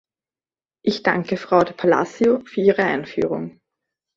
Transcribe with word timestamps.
Ich 0.83 1.03
danke 1.03 1.37
Frau 1.37 1.63
de 1.63 1.75
Palacio 1.75 2.39
für 2.45 2.61
ihre 2.61 2.83
Einführung. 2.85 3.59